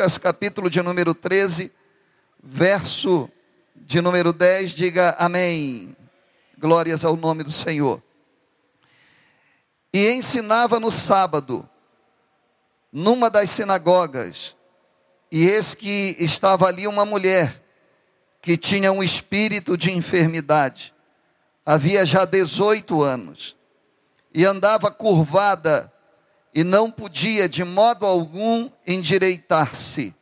[0.00, 1.70] Lucas, capítulo de número 13,
[2.42, 3.28] verso
[3.76, 5.94] de número 10, diga amém.
[6.56, 8.02] Glórias ao nome do Senhor.
[9.92, 11.68] E ensinava no sábado,
[12.90, 14.56] numa das sinagogas,
[15.30, 17.62] e eis que estava ali uma mulher
[18.40, 20.94] que tinha um espírito de enfermidade,
[21.66, 23.54] havia já 18 anos,
[24.32, 25.89] e andava curvada
[26.54, 30.14] e não podia de modo algum endireitar-se.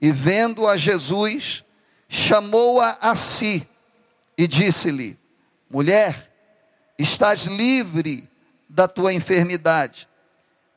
[0.00, 1.62] E vendo a Jesus,
[2.08, 3.64] chamou-a a si
[4.36, 5.16] e disse-lhe:
[5.68, 6.32] Mulher,
[6.98, 8.28] estás livre
[8.68, 10.08] da tua enfermidade.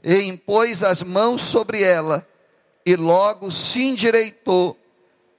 [0.04, 2.28] E impôs as mãos sobre ela,
[2.86, 4.78] e logo se endireitou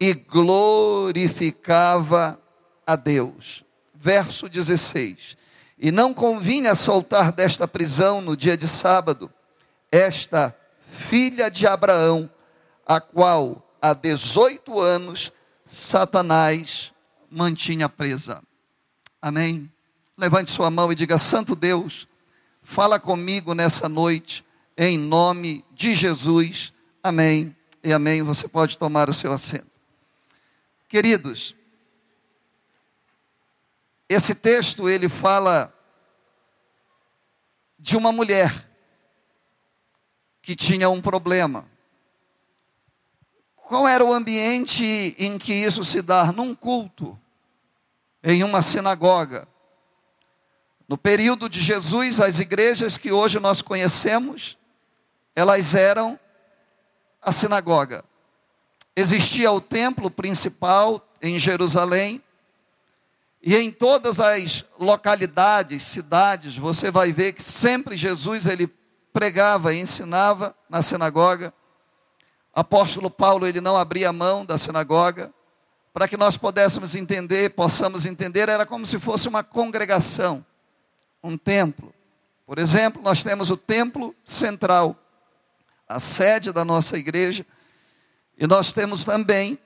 [0.01, 2.41] e glorificava
[2.87, 3.63] a Deus.
[3.95, 5.37] Verso 16.
[5.79, 9.31] E não convinha soltar desta prisão no dia de sábado
[9.95, 10.53] esta
[10.91, 12.29] filha de Abraão,
[12.85, 15.33] a qual há 18 anos
[15.65, 16.93] Satanás
[17.31, 18.43] mantinha presa.
[19.23, 19.71] Amém?
[20.19, 22.09] Levante sua mão e diga: Santo Deus,
[22.61, 24.45] fala comigo nessa noite,
[24.77, 26.73] em nome de Jesus.
[27.01, 28.21] Amém e amém.
[28.23, 29.71] Você pode tomar o seu assento.
[30.89, 31.55] Queridos,
[34.09, 35.73] esse texto ele fala
[37.79, 38.74] de uma mulher
[40.45, 41.67] que tinha um problema.
[43.57, 46.31] Qual era o ambiente em que isso se dá?
[46.31, 47.19] Num culto,
[48.23, 49.49] em uma sinagoga.
[50.87, 54.59] No período de Jesus, as igrejas que hoje nós conhecemos,
[55.35, 56.21] elas eram
[57.23, 58.05] a sinagoga.
[58.95, 62.23] Existia o templo principal em Jerusalém,
[63.43, 68.71] e em todas as localidades, cidades, você vai ver que sempre Jesus ele
[69.15, 71.55] pregava e ensinava na sinagoga.
[72.53, 75.33] Apóstolo Paulo, ele não abria mão da sinagoga,
[75.93, 80.45] para que nós pudéssemos entender, possamos entender, era como se fosse uma congregação,
[81.23, 81.95] um templo.
[82.45, 84.97] Por exemplo, nós temos o templo central,
[85.89, 87.47] a sede da nossa igreja,
[88.37, 89.57] e nós temos também,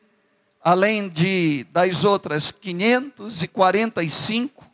[0.62, 4.66] além de das outras 545,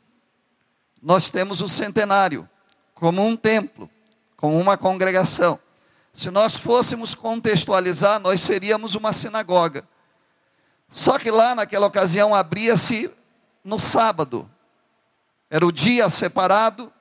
[1.00, 2.48] nós temos o centenário,
[2.92, 3.88] como um templo
[4.44, 5.58] com uma congregação.
[6.12, 9.88] Se nós fôssemos contextualizar, nós seríamos uma sinagoga.
[10.90, 13.10] Só que lá naquela ocasião abria-se
[13.64, 14.46] no sábado.
[15.48, 16.92] Era o dia separado.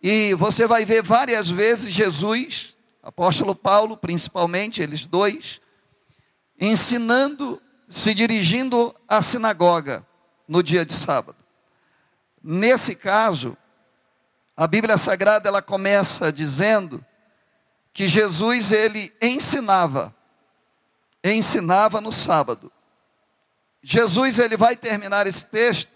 [0.00, 5.60] E você vai ver várias vezes Jesus, apóstolo Paulo, principalmente, eles dois,
[6.60, 10.06] ensinando, se dirigindo à sinagoga
[10.46, 11.38] no dia de sábado.
[12.40, 13.56] Nesse caso,
[14.56, 17.04] a Bíblia Sagrada ela começa dizendo
[17.92, 20.14] que Jesus ele ensinava,
[21.22, 22.70] ensinava no sábado.
[23.82, 25.90] Jesus ele vai terminar esse texto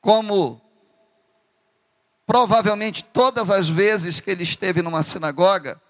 [0.00, 0.60] como
[2.26, 5.80] provavelmente todas as vezes que ele esteve numa sinagoga,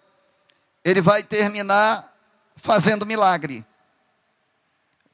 [0.84, 2.15] ele vai terminar
[2.56, 3.65] fazendo milagre.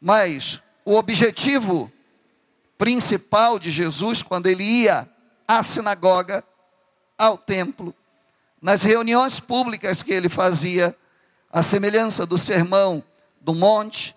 [0.01, 1.93] Mas o objetivo
[2.79, 5.10] principal de Jesus quando ele ia
[5.51, 6.45] à sinagoga,
[7.19, 7.93] ao templo,
[8.63, 10.97] nas reuniões públicas que ele fazia,
[11.51, 13.03] a semelhança do sermão
[13.41, 14.15] do monte,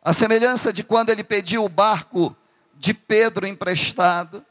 [0.00, 2.36] a semelhança de quando ele pediu o barco
[2.76, 4.46] de Pedro emprestado,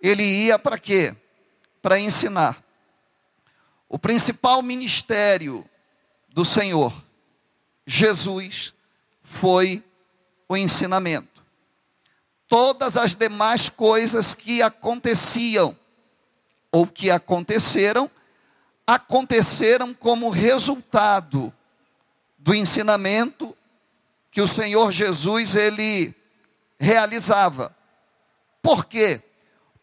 [0.00, 1.14] ele ia para quê?
[1.80, 2.60] Para ensinar.
[3.88, 5.64] O principal ministério
[6.28, 6.92] do Senhor,
[7.86, 8.74] Jesus,
[9.22, 9.84] foi
[10.48, 11.31] o ensinamento
[12.52, 15.74] todas as demais coisas que aconteciam
[16.70, 18.10] ou que aconteceram,
[18.86, 21.50] aconteceram como resultado
[22.36, 23.56] do ensinamento
[24.30, 26.14] que o Senhor Jesus ele
[26.78, 27.74] realizava.
[28.60, 29.22] Por quê?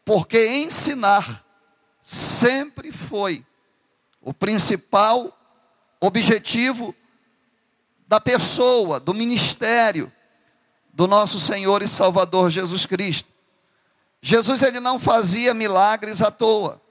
[0.05, 1.43] Porque ensinar
[1.99, 3.43] sempre foi
[4.21, 5.35] o principal
[5.99, 6.93] objetivo
[8.07, 10.13] da pessoa, do ministério,
[10.99, 13.29] do nosso Senhor e Salvador Jesus Cristo.
[14.21, 16.81] Jesus ele não fazia milagres à toa.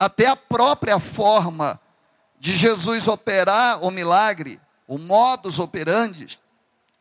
[0.00, 1.80] Até a própria forma
[2.40, 6.40] de Jesus operar o milagre, o modus operandi,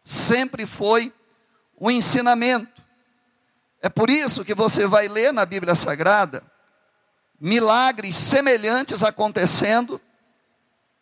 [0.03, 1.11] sempre foi
[1.75, 2.79] o ensinamento.
[3.81, 6.43] É por isso que você vai ler na Bíblia Sagrada
[7.41, 9.99] milagres semelhantes acontecendo,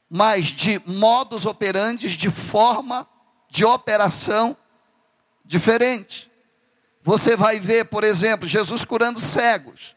[0.09, 3.05] mas de modus operandi, de forma
[3.49, 4.55] de operação
[5.47, 6.29] diferente.
[7.01, 9.95] Você vai ver, por exemplo, Jesus curando cegos.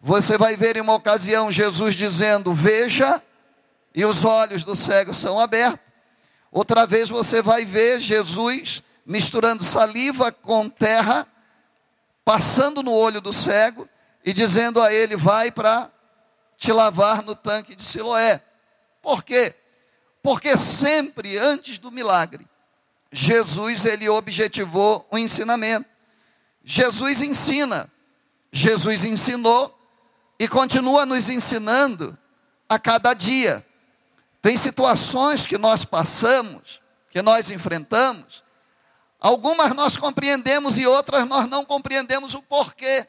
[0.00, 3.22] Você vai ver em uma ocasião Jesus dizendo: Veja,
[3.94, 5.80] e os olhos do cego são abertos.
[6.50, 11.26] Outra vez você vai ver Jesus misturando saliva com terra,
[12.24, 13.88] passando no olho do cego
[14.24, 15.90] e dizendo a ele: Vai para
[16.58, 18.42] te lavar no tanque de Siloé.
[19.00, 19.54] Por quê?
[20.22, 22.46] Porque sempre antes do milagre,
[23.12, 25.86] Jesus ele objetivou o ensinamento.
[26.64, 27.90] Jesus ensina,
[28.50, 29.78] Jesus ensinou
[30.38, 32.16] e continua nos ensinando
[32.66, 33.64] a cada dia.
[34.40, 36.80] Tem situações que nós passamos,
[37.10, 38.42] que nós enfrentamos,
[39.20, 43.06] algumas nós compreendemos e outras nós não compreendemos o porquê.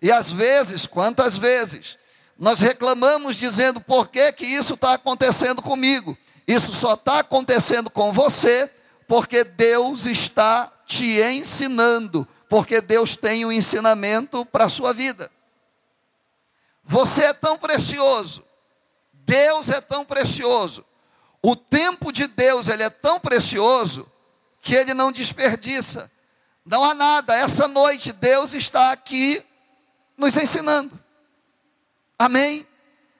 [0.00, 1.98] E às vezes, quantas vezes,
[2.38, 6.16] nós reclamamos dizendo por que, que isso está acontecendo comigo.
[6.46, 8.70] Isso só está acontecendo com você
[9.06, 15.30] porque Deus está te ensinando, porque Deus tem um ensinamento para a sua vida.
[16.84, 18.44] Você é tão precioso,
[19.12, 20.84] Deus é tão precioso,
[21.42, 24.10] o tempo de Deus ele é tão precioso
[24.60, 26.10] que ele não desperdiça.
[26.64, 29.40] Não há nada, essa noite Deus está aqui
[30.16, 30.98] nos ensinando.
[32.18, 32.66] Amém?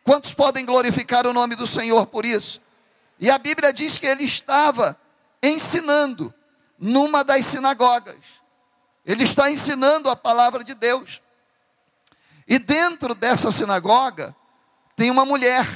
[0.02, 2.60] Quantos podem glorificar o nome do Senhor por isso?
[3.20, 4.98] E a Bíblia diz que ele estava
[5.48, 6.32] ensinando
[6.78, 8.16] numa das sinagogas.
[9.04, 11.22] Ele está ensinando a palavra de Deus.
[12.46, 14.34] E dentro dessa sinagoga
[14.96, 15.66] tem uma mulher.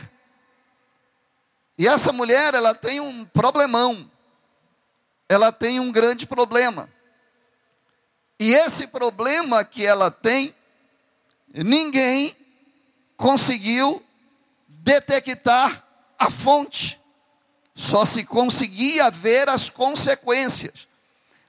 [1.78, 4.10] E essa mulher, ela tem um problemão.
[5.28, 6.90] Ela tem um grande problema.
[8.38, 10.54] E esse problema que ela tem,
[11.48, 12.36] ninguém
[13.16, 14.04] conseguiu
[14.66, 15.84] detectar
[16.18, 16.99] a fonte.
[17.80, 20.86] Só se conseguia ver as consequências.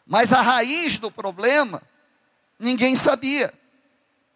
[0.08, 1.84] Mas a raiz do problema,
[2.58, 3.54] ninguém sabia.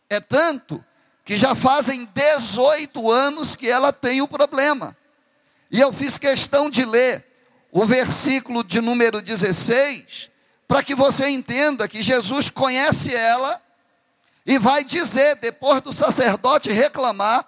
[0.09, 0.83] É tanto
[1.24, 4.94] que já fazem 18 anos que ela tem o problema.
[5.71, 7.25] E eu fiz questão de ler
[7.71, 10.30] o versículo de número 16,
[10.68, 13.62] para que você entenda que Jesus conhece ela
[14.45, 17.48] e vai dizer, depois do sacerdote reclamar,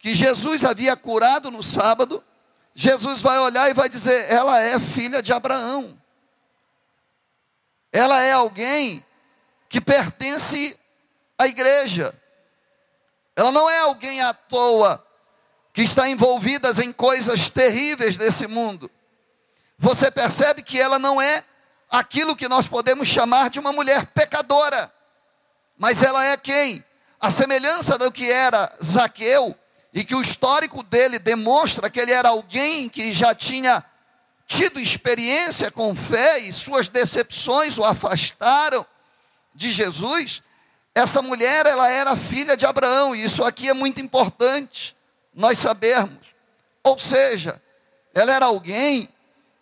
[0.00, 2.20] que Jesus havia curado no sábado,
[2.74, 5.98] Jesus vai olhar e vai dizer: ela é filha de Abraão.
[7.92, 9.04] Ela é alguém
[9.68, 10.76] que pertence
[11.38, 12.12] à igreja.
[13.36, 15.04] Ela não é alguém à toa
[15.72, 18.90] que está envolvida em coisas terríveis desse mundo.
[19.78, 21.44] Você percebe que ela não é
[21.90, 24.92] aquilo que nós podemos chamar de uma mulher pecadora.
[25.76, 26.84] Mas ela é quem?
[27.20, 29.56] A semelhança do que era Zaqueu,
[29.94, 33.82] e que o histórico dele demonstra que ele era alguém que já tinha
[34.44, 38.84] tido experiência com fé e suas decepções o afastaram
[39.54, 40.42] de Jesus.
[40.92, 44.96] Essa mulher, ela era filha de Abraão, e isso aqui é muito importante
[45.32, 46.26] nós sabermos.
[46.82, 47.62] Ou seja,
[48.12, 49.08] ela era alguém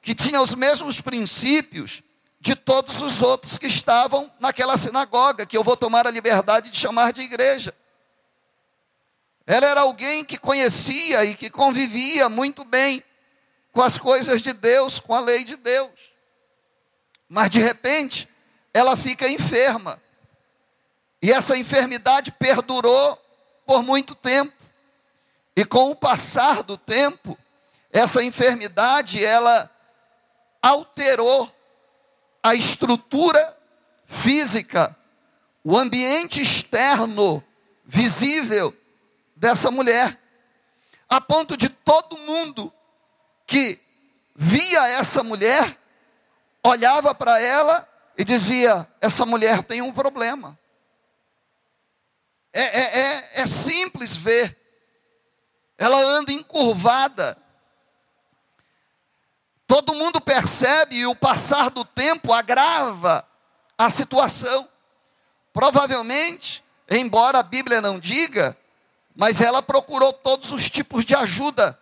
[0.01, 2.03] que tinha os mesmos princípios
[2.41, 6.77] de todos os outros que estavam naquela sinagoga, que eu vou tomar a liberdade de
[6.79, 7.75] chamar de igreja.
[9.47, 13.03] Ela era alguém que conhecia e que convivia muito bem
[13.73, 15.91] com as coisas de Deus, com a lei de Deus.
[17.29, 18.29] Mas de repente,
[18.73, 20.01] ela fica enferma.
[21.21, 23.19] E essa enfermidade perdurou
[23.67, 24.53] por muito tempo.
[25.57, 27.39] E com o passar do tempo,
[27.91, 29.71] essa enfermidade ela
[30.61, 31.53] alterou
[32.43, 33.59] a estrutura
[34.07, 34.97] física,
[35.65, 37.43] o ambiente externo
[37.85, 38.75] visível
[39.43, 40.17] dessa mulher,
[41.09, 42.73] a ponto de todo mundo
[43.45, 43.81] que
[44.37, 45.77] via essa mulher,
[46.63, 50.57] olhava para ela e dizia: essa mulher tem um problema.
[52.53, 54.57] É, é, é, é simples ver,
[55.77, 57.37] ela anda encurvada.
[59.67, 63.27] Todo mundo percebe e o passar do tempo agrava
[63.77, 64.69] a situação.
[65.53, 68.57] Provavelmente, embora a Bíblia não diga,
[69.15, 71.79] mas ela procurou todos os tipos de ajuda.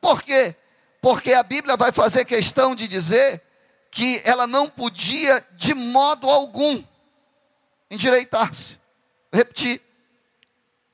[0.00, 0.54] Por quê?
[1.00, 3.42] Porque a Bíblia vai fazer questão de dizer
[3.90, 6.82] que ela não podia de modo algum
[7.90, 8.80] endireitar-se.
[9.32, 9.82] Repetir.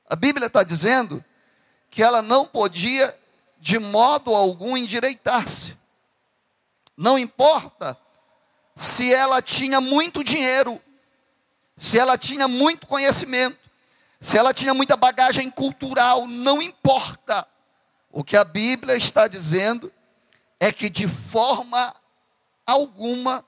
[0.09, 1.23] A Bíblia está dizendo
[1.89, 3.17] que ela não podia
[3.59, 5.77] de modo algum endireitar-se.
[6.95, 7.97] Não importa
[8.75, 10.81] se ela tinha muito dinheiro,
[11.77, 13.58] se ela tinha muito conhecimento,
[14.19, 17.47] se ela tinha muita bagagem cultural, não importa.
[18.11, 19.91] O que a Bíblia está dizendo
[20.59, 21.95] é que de forma
[22.65, 23.45] alguma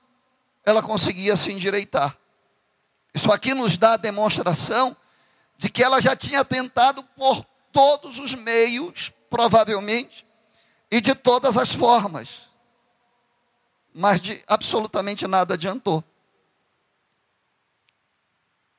[0.63, 2.17] ela conseguia se endireitar.
[3.13, 4.95] Isso aqui nos dá a demonstração
[5.57, 10.25] de que ela já tinha tentado por todos os meios, provavelmente,
[10.89, 12.49] e de todas as formas.
[13.93, 16.01] mas de absolutamente nada adiantou.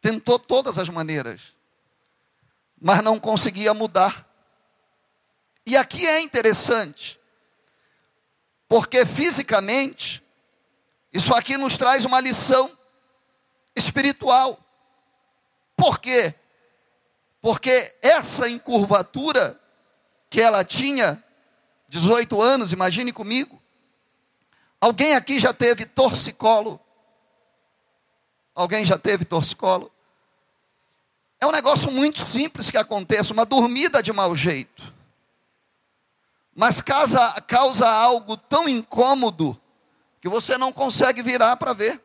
[0.00, 1.54] Tentou todas as maneiras,
[2.82, 4.28] mas não conseguia mudar.
[5.64, 7.18] E aqui é interessante,
[8.68, 10.20] porque fisicamente,
[11.12, 12.76] isso aqui nos traz uma lição
[13.76, 14.58] espiritual.
[15.76, 16.34] Por quê?
[17.40, 19.60] Porque essa encurvatura
[20.28, 21.22] que ela tinha,
[21.88, 23.62] 18 anos, imagine comigo.
[24.80, 26.80] Alguém aqui já teve torcicolo?
[28.52, 29.92] Alguém já teve torcicolo?
[31.42, 34.94] É um negócio muito simples que acontece, uma dormida de mau jeito.
[36.54, 39.60] Mas causa, causa algo tão incômodo
[40.20, 42.00] que você não consegue virar para ver.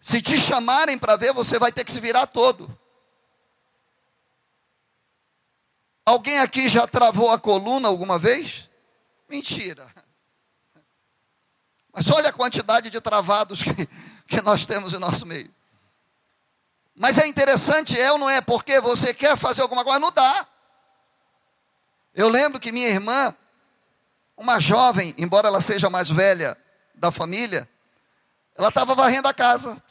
[0.00, 2.74] Se te chamarem para ver, você vai ter que se virar todo.
[6.06, 8.66] Alguém aqui já travou a coluna alguma vez?
[9.28, 9.86] Mentira.
[11.92, 13.86] Mas olha a quantidade de travados que,
[14.26, 15.53] que nós temos em nosso meio.
[16.94, 18.40] Mas é interessante, é ou não é?
[18.40, 20.46] Porque você quer fazer alguma coisa, não dá.
[22.14, 23.34] Eu lembro que minha irmã,
[24.36, 26.56] uma jovem, embora ela seja mais velha
[26.94, 27.68] da família,
[28.54, 29.82] ela estava varrendo a casa.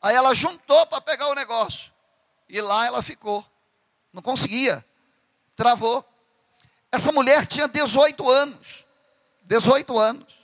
[0.00, 1.92] Aí ela juntou para pegar o negócio.
[2.48, 3.44] E lá ela ficou.
[4.12, 4.84] Não conseguia.
[5.54, 6.04] Travou.
[6.90, 8.84] Essa mulher tinha 18 anos.
[9.42, 10.34] 18 anos.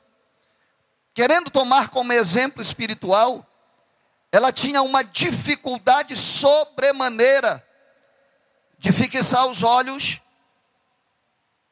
[1.15, 3.47] Querendo tomar como exemplo espiritual,
[4.33, 7.67] ela tinha uma dificuldade sobremaneira
[8.79, 10.21] de fixar os olhos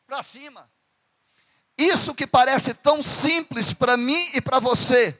[0.06, 0.68] para cima.
[1.76, 5.16] Isso que parece tão simples para mim e para você,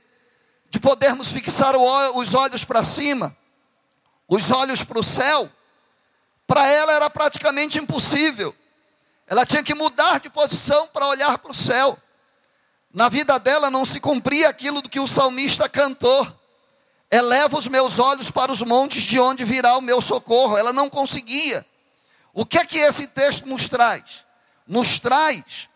[0.69, 3.37] de podermos fixar os olhos para cima,
[4.27, 5.51] os olhos para o céu,
[6.47, 8.55] para ela era praticamente impossível.
[9.27, 11.97] Ela tinha que mudar de posição para olhar para o céu.
[12.93, 16.38] Na vida dela não se cumpria aquilo do que o salmista cantou.
[17.11, 20.57] Eleva os meus olhos para os montes de onde virá o meu socorro.
[20.57, 21.65] Ela não conseguia.
[22.35, 24.25] O que é que esse texto nos traz?
[24.67, 25.69] Nos traz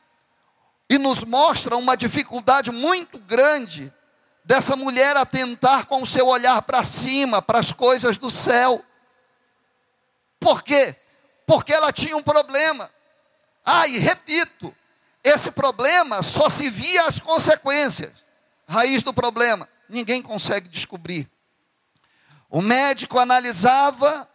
[0.88, 3.92] e nos mostra uma dificuldade muito grande
[4.44, 8.84] dessa mulher atentar com o seu olhar para cima, para as coisas do céu.
[10.38, 10.94] Por quê?
[11.46, 12.90] Porque ela tinha um problema.
[13.64, 14.74] Ah, e repito,
[15.22, 18.12] esse problema só se via as consequências.
[18.68, 21.30] Raiz do problema, ninguém consegue descobrir.
[22.48, 24.28] O médico analisava,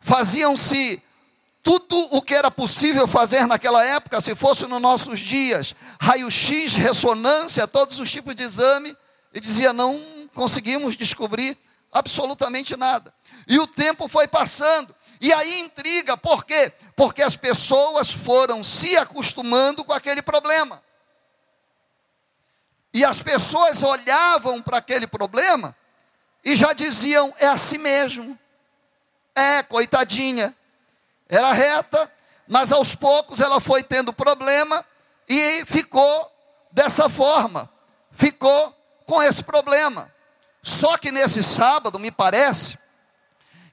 [0.00, 1.02] faziam-se
[1.62, 7.68] tudo o que era possível fazer naquela época, se fosse nos nossos dias, raio-x, ressonância,
[7.68, 8.96] todos os tipos de exame,
[9.32, 10.00] e dizia: não
[10.34, 11.56] conseguimos descobrir
[11.92, 13.14] absolutamente nada.
[13.46, 16.72] E o tempo foi passando, e aí intriga, por quê?
[16.96, 20.82] Porque as pessoas foram se acostumando com aquele problema.
[22.92, 25.74] E as pessoas olhavam para aquele problema
[26.44, 28.38] e já diziam: é assim mesmo.
[29.34, 30.54] É, coitadinha,
[31.26, 32.10] era reta,
[32.46, 34.84] mas aos poucos ela foi tendo problema
[35.26, 36.30] e ficou
[36.70, 37.70] dessa forma,
[38.10, 40.12] ficou com esse problema.
[40.62, 42.78] Só que nesse sábado, me parece,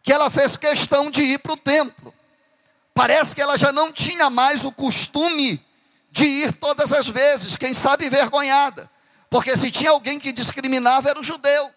[0.01, 2.13] que ela fez questão de ir para o templo.
[2.93, 5.63] Parece que ela já não tinha mais o costume
[6.11, 8.89] de ir todas as vezes, quem sabe envergonhada.
[9.29, 11.71] Porque se tinha alguém que discriminava era o judeu.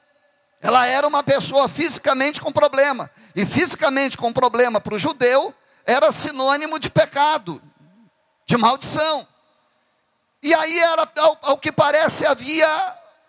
[0.61, 3.11] Ela era uma pessoa fisicamente com problema.
[3.35, 5.55] E fisicamente com problema para o judeu
[5.85, 7.61] era sinônimo de pecado,
[8.47, 9.27] de maldição.
[10.43, 12.69] E aí, era, ao, ao que parece, havia,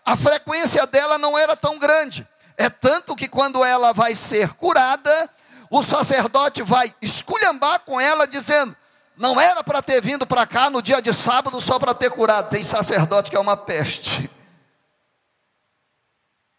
[0.04, 2.26] a frequência dela não era tão grande.
[2.56, 5.30] É tanto que quando ela vai ser curada,
[5.70, 8.76] o sacerdote vai esculhambar com ela, dizendo:
[9.16, 12.50] não era para ter vindo para cá no dia de sábado só para ter curado.
[12.50, 14.30] Tem sacerdote que é uma peste.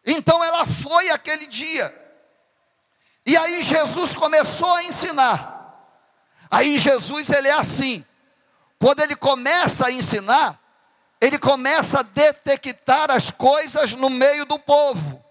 [0.06, 1.94] Então ela foi aquele dia.
[3.26, 5.54] E aí Jesus começou a ensinar.
[6.50, 8.06] Aí Jesus ele é assim.
[8.80, 10.60] Quando ele começa a ensinar,
[11.20, 15.24] ele começa a detectar as coisas no meio do povo.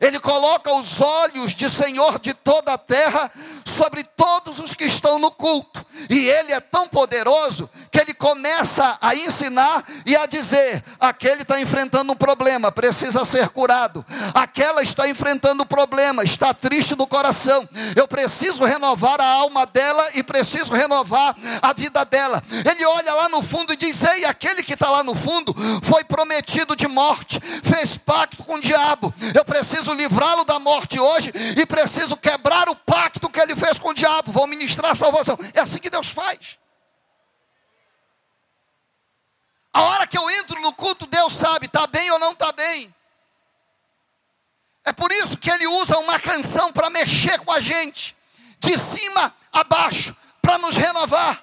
[0.00, 3.30] Ele coloca os olhos de Senhor de toda a terra
[3.64, 5.84] sobre todos os que estão no culto.
[6.10, 11.60] E ele é tão poderoso que ele começa a ensinar e a dizer: aquele está
[11.60, 14.04] enfrentando um problema, precisa ser curado.
[14.34, 17.68] Aquela está enfrentando um problema, está triste do coração.
[17.96, 22.42] Eu preciso renovar a alma dela e preciso renovar a vida dela.
[22.50, 26.04] Ele olha lá no fundo e diz: Ei, aquele que está lá no fundo foi
[26.04, 29.14] prometido de morte, fez pacto com o diabo.
[29.34, 33.78] Eu preciso livrá-lo da morte hoje e preciso quebrar o pacto que ele ele fez
[33.78, 35.38] com o diabo, vão ministrar a salvação.
[35.54, 36.58] É assim que Deus faz.
[39.72, 42.94] A hora que eu entro no culto, Deus sabe, está bem ou não está bem.
[44.84, 48.14] É por isso que ele usa uma canção para mexer com a gente,
[48.58, 51.42] de cima a baixo, para nos renovar.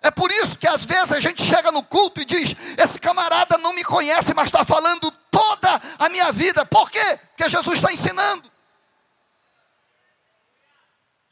[0.00, 3.58] É por isso que às vezes a gente chega no culto e diz: Esse camarada
[3.58, 6.64] não me conhece, mas está falando toda a minha vida.
[6.64, 7.18] Por quê?
[7.30, 8.50] Porque Jesus está ensinando.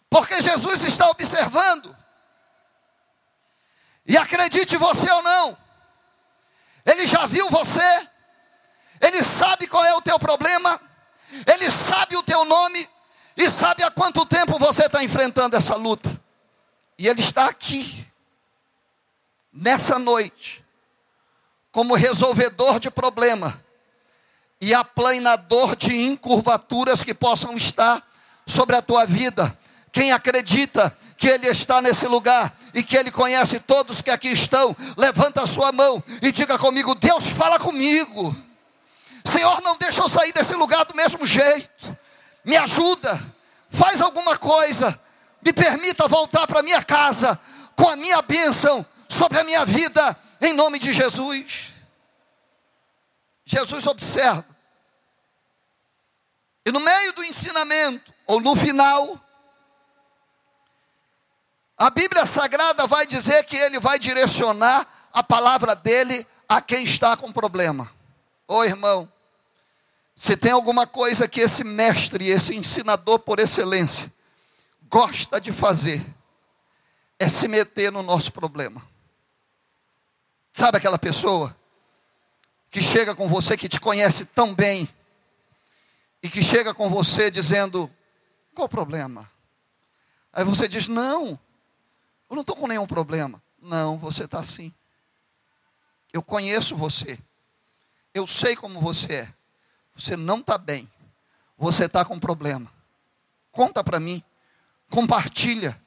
[0.09, 1.97] Porque Jesus está observando.
[4.07, 5.59] E acredite você ou não,
[6.85, 8.09] Ele já viu você,
[9.01, 10.81] Ele sabe qual é o teu problema,
[11.45, 12.89] Ele sabe o teu nome
[13.37, 16.09] e sabe há quanto tempo você está enfrentando essa luta.
[16.97, 18.07] E Ele está aqui,
[19.53, 20.65] nessa noite,
[21.73, 23.61] como resolvedor de problema
[24.61, 28.03] e aplanador de encurvaturas que possam estar
[28.47, 29.59] sobre a tua vida.
[29.97, 34.77] Quem acredita que Ele está nesse lugar e que Ele conhece todos que aqui estão,
[34.95, 38.37] levanta a sua mão e diga comigo: Deus fala comigo.
[39.25, 41.97] Senhor, não deixa eu sair desse lugar do mesmo jeito.
[42.45, 43.19] Me ajuda,
[43.71, 45.01] faz alguma coisa,
[45.41, 47.41] me permita voltar para minha casa
[47.75, 51.73] com a minha bênção sobre a minha vida, em nome de Jesus.
[53.47, 54.45] Jesus observa.
[56.67, 59.23] E no meio do ensinamento, ou no final,
[61.77, 67.17] a Bíblia Sagrada vai dizer que ele vai direcionar a palavra dele a quem está
[67.17, 67.91] com problema.
[68.49, 69.11] Ô irmão,
[70.15, 74.13] se tem alguma coisa que esse mestre, esse ensinador por excelência,
[74.89, 76.05] gosta de fazer,
[77.19, 78.83] é se meter no nosso problema.
[80.53, 81.55] Sabe aquela pessoa
[82.71, 84.89] que chega com você, que te conhece tão bem,
[86.23, 87.91] e que chega com você dizendo:
[88.55, 89.31] qual o problema?
[90.33, 91.39] Aí você diz: não,
[92.29, 93.43] eu não estou com nenhum problema.
[93.61, 94.73] Não, você está assim.
[96.13, 97.19] Eu conheço você.
[98.15, 99.35] Eu sei como você é.
[99.95, 100.91] Você não está bem.
[101.59, 102.71] Você está com problema.
[103.51, 104.23] Conta para mim.
[104.91, 105.81] Compartilha.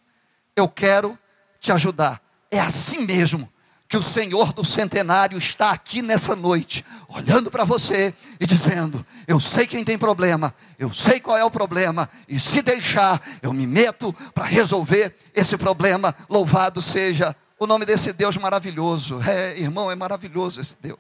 [0.56, 1.18] Eu quero
[1.60, 2.22] te ajudar.
[2.52, 3.52] É assim mesmo
[3.90, 9.40] que o Senhor do centenário está aqui nessa noite, olhando para você e dizendo: Eu
[9.40, 13.66] sei quem tem problema, eu sei qual é o problema, e se deixar, eu me
[13.66, 16.16] meto para resolver esse problema.
[16.30, 19.20] Louvado seja o nome desse Deus maravilhoso.
[19.28, 21.00] É, irmão, é maravilhoso esse Deus.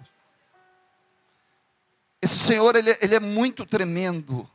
[2.19, 4.49] Esse Senhor, ele, ele é muito tremendo.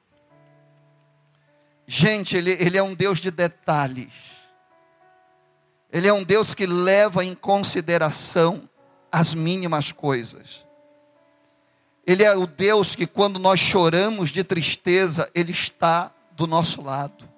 [1.87, 4.34] Gente, ele, ele é um Deus de detalhes.
[5.95, 8.69] Ele é um Deus que leva em consideração
[9.13, 10.67] as mínimas coisas.
[12.05, 17.29] Ele é o Deus que, quando nós choramos de tristeza, Ele está do nosso lado.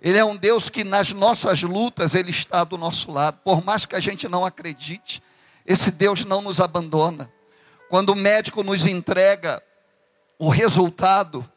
[0.00, 3.38] Ele é um Deus que, nas nossas lutas, Ele está do nosso lado.
[3.44, 5.22] Por mais que a gente não acredite,
[5.64, 7.32] esse Deus não nos abandona.
[7.88, 9.62] Quando o médico nos entrega
[10.36, 11.48] o resultado,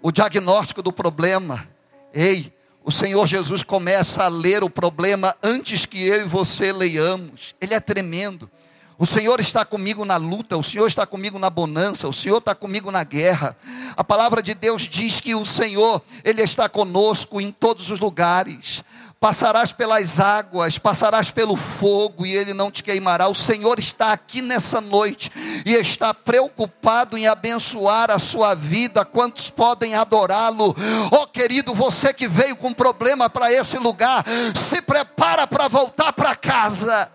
[0.00, 1.68] o diagnóstico do problema,
[2.14, 2.55] ei,
[2.86, 7.52] o Senhor Jesus começa a ler o problema antes que eu e você leiamos.
[7.60, 8.48] Ele é tremendo.
[8.96, 12.54] O Senhor está comigo na luta, o Senhor está comigo na bonança, o Senhor está
[12.54, 13.56] comigo na guerra.
[13.96, 18.84] A palavra de Deus diz que o Senhor, Ele está conosco em todos os lugares
[19.18, 23.28] passarás pelas águas, passarás pelo fogo e ele não te queimará.
[23.28, 25.30] O Senhor está aqui nessa noite
[25.64, 29.04] e está preocupado em abençoar a sua vida.
[29.04, 30.76] Quantos podem adorá-lo?
[31.10, 34.24] Oh, querido, você que veio com problema para esse lugar,
[34.54, 37.10] se prepara para voltar para casa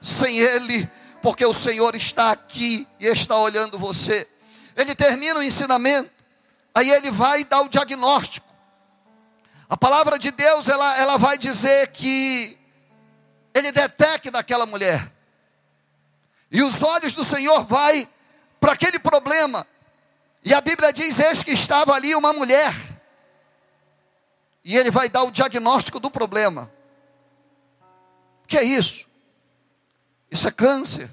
[0.00, 0.88] sem ele,
[1.20, 4.26] porque o Senhor está aqui e está olhando você.
[4.76, 6.10] Ele termina o ensinamento,
[6.74, 8.47] aí ele vai dar o diagnóstico.
[9.68, 12.58] A palavra de Deus, ela, ela vai dizer que
[13.52, 15.12] ele detecta daquela mulher.
[16.50, 18.08] E os olhos do Senhor vai
[18.58, 19.66] para aquele problema.
[20.42, 22.74] E a Bíblia diz: Eis que estava ali uma mulher.
[24.64, 26.70] E ele vai dar o diagnóstico do problema.
[28.44, 29.06] O que é isso?
[30.30, 31.12] Isso é câncer.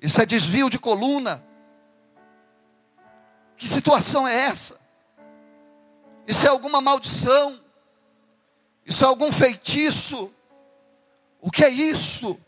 [0.00, 1.44] Isso é desvio de coluna.
[3.56, 4.78] Que situação é essa?
[6.28, 7.58] Isso é alguma maldição?
[8.84, 10.30] Isso é algum feitiço?
[11.40, 12.38] O que é isso?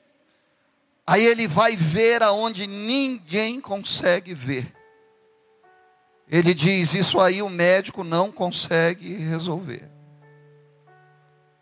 [1.07, 4.71] Aí ele vai ver aonde ninguém consegue ver.
[6.29, 9.91] Ele diz: Isso aí o médico não consegue resolver.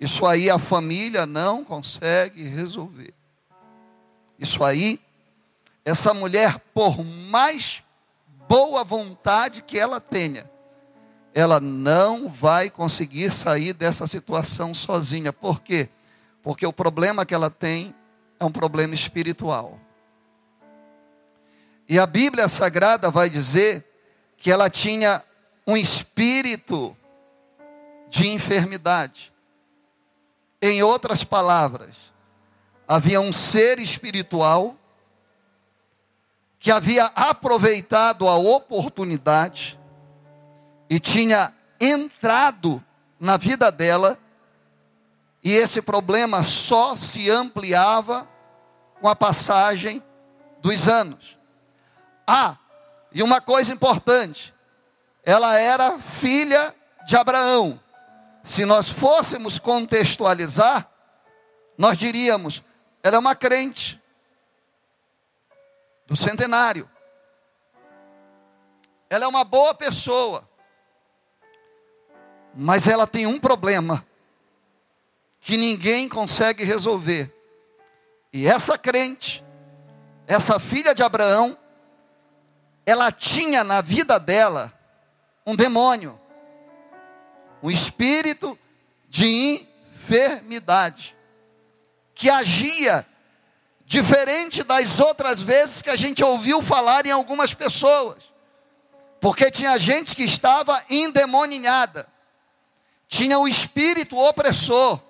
[0.01, 3.15] Isso aí a família não consegue resolver.
[4.37, 5.01] Isso aí,
[5.85, 7.83] essa mulher, por mais
[8.49, 10.51] boa vontade que ela tenha,
[11.39, 15.33] ela não vai conseguir sair dessa situação sozinha.
[15.33, 15.89] Por quê?
[16.43, 17.95] Porque o problema que ela tem
[18.41, 19.79] é um problema espiritual.
[21.89, 23.87] E a Bíblia Sagrada vai dizer
[24.37, 25.23] que ela tinha
[25.65, 26.97] um espírito
[28.11, 29.33] de enfermidade.
[30.61, 31.95] Em outras palavras,
[32.89, 34.75] havia um ser espiritual
[36.59, 39.78] que havia aproveitado a oportunidade
[40.89, 42.83] e tinha entrado
[43.21, 44.19] na vida dela,
[45.43, 48.29] e esse problema só se ampliava
[49.01, 50.03] com a passagem
[50.61, 51.39] dos anos.
[52.27, 52.57] Ah,
[53.13, 54.55] e uma coisa importante,
[55.25, 56.75] ela era filha
[57.07, 57.81] de Abraão.
[58.45, 60.89] Se nós fôssemos contextualizar,
[61.77, 62.63] nós diríamos,
[63.03, 64.01] ela é uma crente
[66.07, 66.89] do centenário.
[69.11, 70.48] Ela é uma boa pessoa.
[72.61, 74.05] Mas ela tem um problema
[75.41, 77.33] que ninguém consegue resolver.
[78.33, 79.45] E essa crente,
[80.27, 81.57] essa filha de Abraão,
[82.85, 84.73] ela tinha na vida dela
[85.47, 86.21] um demônio,
[87.63, 88.59] um espírito
[89.09, 89.63] de
[89.95, 91.17] enfermidade,
[92.13, 93.07] que agia
[93.87, 98.17] diferente das outras vezes que a gente ouviu falar em algumas pessoas,
[99.21, 102.18] porque tinha gente que estava endemoninhada,
[103.09, 105.01] tinha o espírito opressor,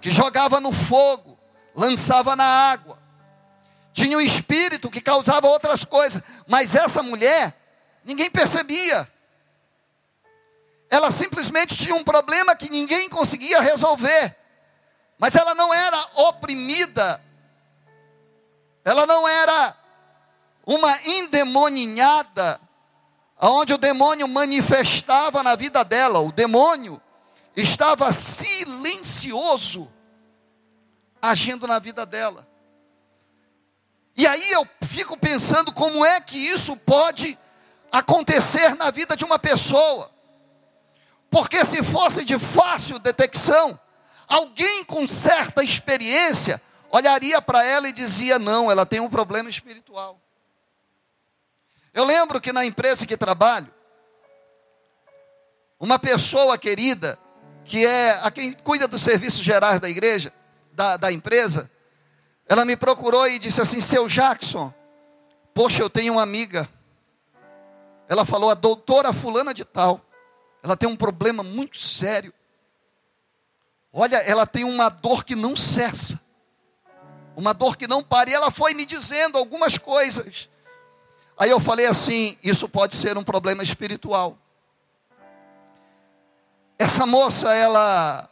[0.00, 1.38] que jogava no fogo,
[1.74, 2.98] lançava na água,
[3.92, 7.54] tinha um espírito que causava outras coisas, mas essa mulher,
[8.04, 9.08] ninguém percebia.
[10.88, 14.36] Ela simplesmente tinha um problema que ninguém conseguia resolver.
[15.18, 17.22] Mas ela não era oprimida.
[18.84, 19.74] Ela não era
[20.66, 22.60] uma endemoninhada,
[23.40, 26.20] onde o demônio manifestava na vida dela.
[26.20, 27.00] O demônio
[27.56, 29.90] estava silencioso,
[31.20, 32.46] agindo na vida dela.
[34.14, 37.38] E aí eu fico pensando como é que isso pode
[37.90, 40.10] acontecer na vida de uma pessoa.
[41.30, 43.78] Porque se fosse de fácil detecção,
[44.28, 50.20] alguém com certa experiência olharia para ela e dizia: não, ela tem um problema espiritual.
[51.92, 53.72] Eu lembro que na empresa que trabalho,
[55.80, 57.18] uma pessoa querida,
[57.66, 60.32] que é a quem cuida dos serviços gerais da igreja,
[60.72, 61.68] da, da empresa,
[62.48, 64.72] ela me procurou e disse assim: Seu Jackson,
[65.52, 66.68] poxa, eu tenho uma amiga.
[68.08, 70.00] Ela falou, a doutora Fulana de Tal,
[70.62, 72.32] ela tem um problema muito sério.
[73.92, 76.20] Olha, ela tem uma dor que não cessa,
[77.34, 78.30] uma dor que não para.
[78.30, 80.48] E ela foi me dizendo algumas coisas.
[81.36, 84.38] Aí eu falei assim: Isso pode ser um problema espiritual.
[86.78, 88.28] Essa moça, ela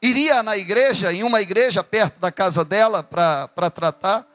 [0.00, 4.26] iria na igreja, em uma igreja perto da casa dela para tratar.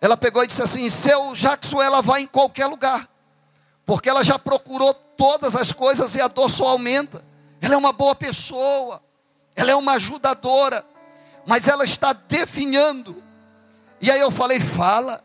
[0.00, 3.08] Ela pegou e disse assim: Seu Jackson, ela vai em qualquer lugar,
[3.84, 7.24] porque ela já procurou todas as coisas e a dor só aumenta.
[7.60, 9.02] Ela é uma boa pessoa,
[9.56, 10.84] ela é uma ajudadora,
[11.46, 13.22] mas ela está definhando.
[14.00, 15.22] E aí eu falei: Fala,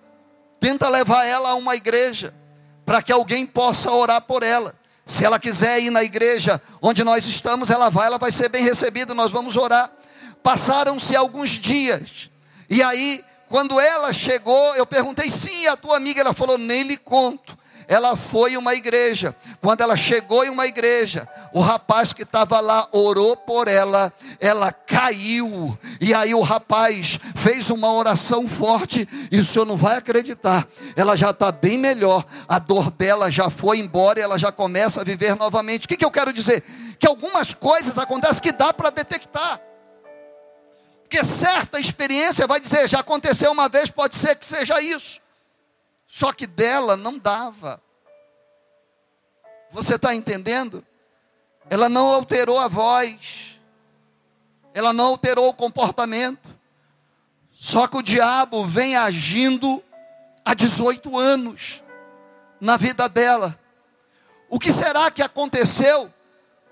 [0.59, 2.33] tenta levar ela a uma igreja,
[2.85, 4.78] para que alguém possa orar por ela.
[5.09, 8.63] Se ela quiser ir na igreja onde nós estamos, ela vai, ela vai ser bem
[8.63, 9.91] recebida, nós vamos orar.
[10.43, 12.29] Passaram-se alguns dias,
[12.69, 16.21] e aí, quando ela chegou, eu perguntei: sim, a tua amiga?
[16.21, 17.57] Ela falou: nem lhe conto.
[17.89, 19.35] Ela foi uma igreja.
[19.59, 24.71] Quando ela chegou em uma igreja, o rapaz que estava lá orou por ela, ela
[24.71, 25.75] caiu.
[25.99, 30.67] E aí o rapaz fez uma oração forte, e o senhor não vai acreditar.
[30.95, 35.01] Ela já está bem melhor, a dor dela já foi embora e ela já começa
[35.01, 35.85] a viver novamente.
[35.85, 36.63] O que, que eu quero dizer?
[36.99, 39.59] Que algumas coisas acontecem que dá para detectar.
[41.01, 45.19] Porque certa experiência vai dizer, já aconteceu uma vez, pode ser que seja isso.
[46.09, 47.81] Só que dela não dava.
[49.71, 50.83] Você está entendendo?
[51.69, 53.59] Ela não alterou a voz,
[54.73, 56.49] ela não alterou o comportamento.
[57.51, 59.83] Só que o diabo vem agindo
[60.43, 61.83] há 18 anos
[62.59, 63.57] na vida dela.
[64.49, 66.11] O que será que aconteceu?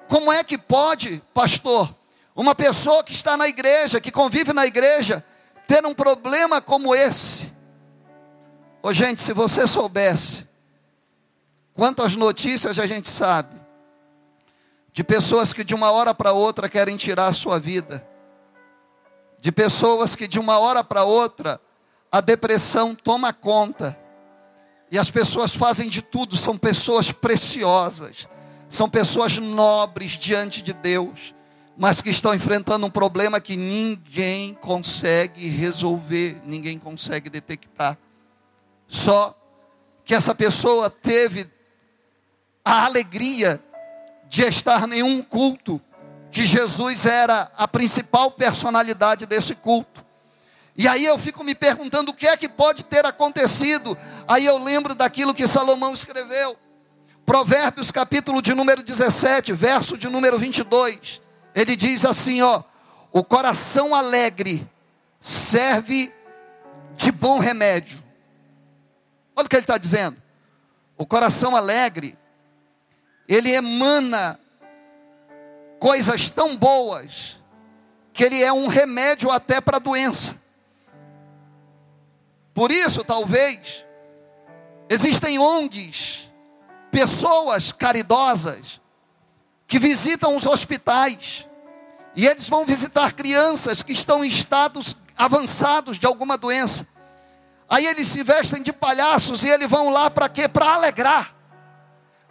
[0.07, 1.93] Como é que pode, pastor,
[2.35, 5.23] uma pessoa que está na igreja, que convive na igreja,
[5.67, 7.46] ter um problema como esse?
[8.87, 10.47] Ô gente, se você soubesse
[11.73, 13.53] quantas notícias a gente sabe
[14.93, 18.07] de pessoas que de uma hora para outra querem tirar a sua vida,
[19.41, 21.59] de pessoas que de uma hora para outra
[22.09, 23.99] a depressão toma conta,
[24.89, 28.25] e as pessoas fazem de tudo, são pessoas preciosas,
[28.69, 31.35] são pessoas nobres diante de Deus,
[31.77, 37.97] mas que estão enfrentando um problema que ninguém consegue resolver, ninguém consegue detectar.
[38.87, 39.35] Só
[40.05, 41.49] que essa pessoa teve
[42.63, 43.61] a alegria
[44.29, 45.81] de estar em nenhum culto
[46.31, 50.05] que Jesus era a principal personalidade desse culto.
[50.77, 53.97] E aí eu fico me perguntando o que é que pode ter acontecido.
[54.27, 56.55] Aí eu lembro daquilo que Salomão escreveu.
[57.25, 61.21] Provérbios capítulo de número 17, verso de número 22.
[61.55, 62.63] Ele diz assim, ó:
[63.11, 64.65] O coração alegre
[65.19, 66.13] serve
[66.95, 68.06] de bom remédio.
[69.37, 70.19] Olha o que ele está dizendo.
[70.97, 72.17] O coração alegre,
[73.27, 74.39] ele emana
[75.79, 77.39] coisas tão boas,
[78.11, 80.35] que ele é um remédio até para a doença.
[82.51, 83.85] Por isso, talvez,
[84.89, 86.31] existem ONGs,
[86.89, 88.81] pessoas caridosas,
[89.67, 91.47] que visitam os hospitais,
[92.15, 96.87] e eles vão visitar crianças que estão em estados avançados de alguma doença.
[97.69, 100.47] Aí eles se vestem de palhaços e eles vão lá para quê?
[100.47, 101.35] Para alegrar.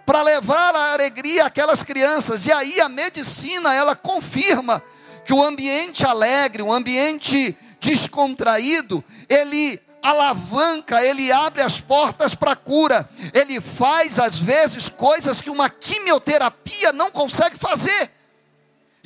[0.05, 2.47] Para levar a alegria àquelas crianças.
[2.47, 4.83] E aí a medicina, ela confirma
[5.25, 13.09] que o ambiente alegre, o ambiente descontraído, ele alavanca, ele abre as portas para cura.
[13.35, 18.16] Ele faz, às vezes, coisas que uma quimioterapia não consegue fazer.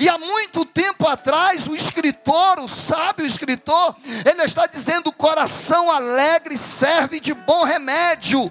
[0.00, 5.90] E há muito tempo atrás, o escritor, o sábio escritor, ele está dizendo: o coração
[5.90, 8.50] alegre serve de bom remédio,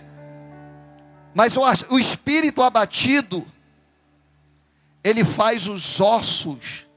[1.34, 3.44] mas o, o espírito abatido,
[5.04, 6.88] ele faz os ossos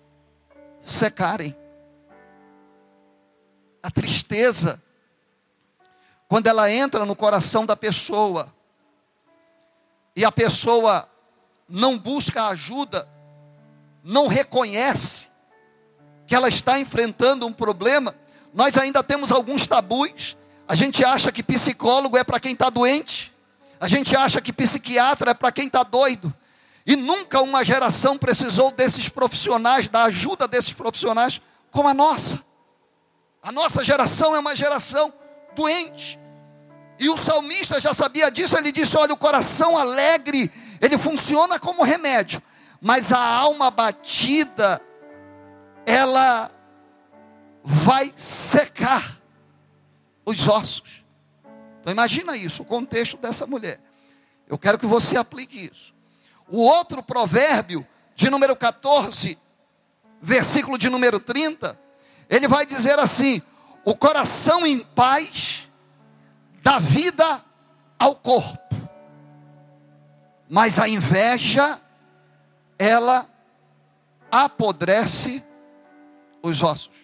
[0.82, 1.56] secarem.
[3.82, 4.82] A tristeza,
[6.28, 8.52] quando ela entra no coração da pessoa,
[10.14, 11.08] e a pessoa
[11.66, 13.08] não busca ajuda,
[14.02, 15.28] não reconhece
[16.26, 18.14] que ela está enfrentando um problema,
[18.54, 20.36] nós ainda temos alguns tabus.
[20.66, 23.32] A gente acha que psicólogo é para quem está doente,
[23.80, 26.32] a gente acha que psiquiatra é para quem está doido,
[26.86, 32.40] e nunca uma geração precisou desses profissionais, da ajuda desses profissionais, como a nossa.
[33.42, 35.12] A nossa geração é uma geração
[35.54, 36.18] doente,
[36.98, 41.82] e o salmista já sabia disso, ele disse: Olha, o coração alegre, ele funciona como
[41.82, 42.40] remédio,
[42.84, 44.82] mas a alma batida,
[45.86, 46.50] ela
[47.62, 49.20] vai secar
[50.26, 51.04] os ossos.
[51.80, 53.80] Então imagina isso, o contexto dessa mulher.
[54.48, 55.94] Eu quero que você aplique isso.
[56.48, 59.38] O outro provérbio, de número 14,
[60.20, 61.78] versículo de número 30,
[62.28, 63.40] ele vai dizer assim:
[63.84, 65.68] o coração em paz
[66.60, 67.44] dá vida
[67.96, 68.58] ao corpo.
[70.50, 71.80] Mas a inveja,
[72.82, 73.30] ela
[74.28, 75.44] apodrece
[76.42, 76.96] os ossos.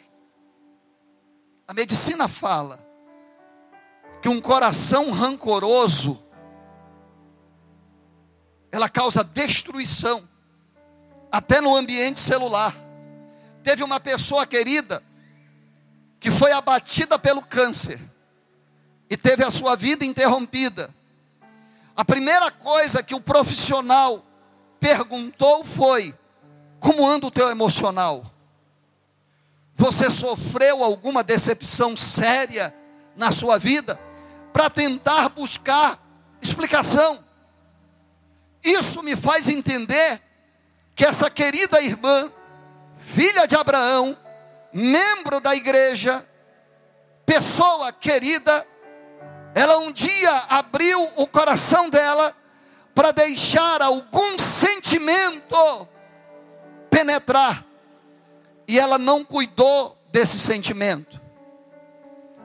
[1.68, 2.84] A medicina fala
[4.20, 6.20] que um coração rancoroso
[8.72, 10.28] ela causa destruição
[11.30, 12.74] até no ambiente celular.
[13.62, 15.00] Teve uma pessoa querida
[16.18, 18.00] que foi abatida pelo câncer
[19.08, 20.92] e teve a sua vida interrompida.
[21.94, 24.24] A primeira coisa que o profissional
[24.80, 26.14] perguntou foi:
[26.80, 28.24] como anda o teu emocional?
[29.74, 32.74] Você sofreu alguma decepção séria
[33.16, 33.98] na sua vida?
[34.52, 35.98] Para tentar buscar
[36.42, 37.24] explicação.
[38.62, 40.20] Isso me faz entender
[40.94, 42.30] que essa querida irmã,
[42.96, 44.16] filha de Abraão,
[44.72, 46.26] membro da igreja,
[47.24, 48.66] pessoa querida,
[49.54, 52.34] ela um dia abriu o coração dela
[52.98, 55.88] para deixar algum sentimento
[56.90, 57.64] penetrar,
[58.66, 61.20] e ela não cuidou desse sentimento,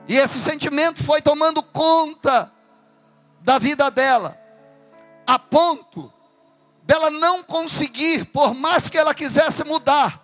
[0.06, 2.52] e esse sentimento foi tomando conta
[3.40, 4.40] da vida dela,
[5.26, 6.12] a ponto
[6.84, 10.22] dela não conseguir, por mais que ela quisesse mudar,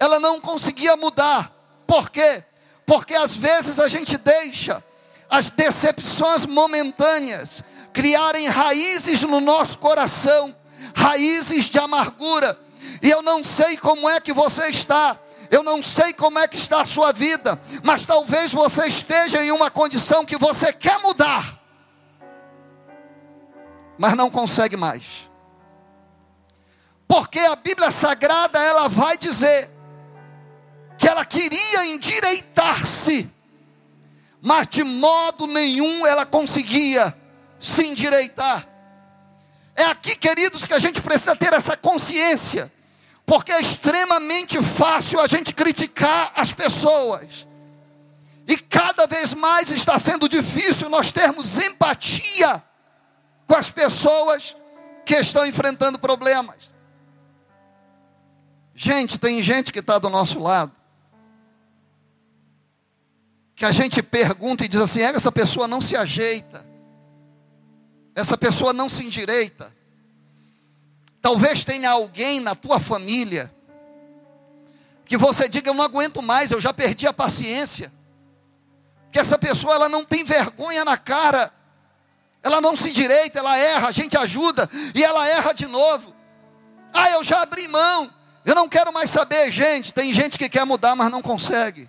[0.00, 1.52] ela não conseguia mudar,
[1.86, 2.42] por quê?
[2.84, 4.82] Porque às vezes a gente deixa
[5.30, 7.62] as decepções momentâneas
[7.92, 10.54] criarem raízes no nosso coração,
[10.94, 12.58] raízes de amargura.
[13.02, 15.18] E eu não sei como é que você está,
[15.50, 19.52] eu não sei como é que está a sua vida, mas talvez você esteja em
[19.52, 21.60] uma condição que você quer mudar,
[23.98, 25.02] mas não consegue mais.
[27.06, 29.68] Porque a Bíblia Sagrada ela vai dizer
[30.96, 33.30] que ela queria endireitar-se
[34.42, 37.16] mas de modo nenhum ela conseguia
[37.62, 38.68] se endireitar.
[39.74, 42.70] É aqui, queridos, que a gente precisa ter essa consciência,
[43.24, 47.46] porque é extremamente fácil a gente criticar as pessoas,
[48.46, 52.62] e cada vez mais está sendo difícil nós termos empatia
[53.46, 54.56] com as pessoas
[55.06, 56.70] que estão enfrentando problemas.
[58.74, 60.72] Gente, tem gente que está do nosso lado,
[63.54, 66.71] que a gente pergunta e diz assim: essa pessoa não se ajeita,
[68.14, 69.74] essa pessoa não se endireita.
[71.20, 73.52] Talvez tenha alguém na tua família
[75.04, 77.92] que você diga: eu não aguento mais, eu já perdi a paciência.
[79.10, 81.52] Que essa pessoa ela não tem vergonha na cara,
[82.42, 86.14] ela não se endireita, ela erra, a gente ajuda e ela erra de novo.
[86.92, 88.12] Ah, eu já abri mão,
[88.44, 89.94] eu não quero mais saber, gente.
[89.94, 91.88] Tem gente que quer mudar, mas não consegue.